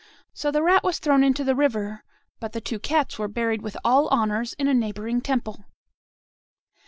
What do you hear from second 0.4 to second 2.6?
the rat was thrown into the river; but the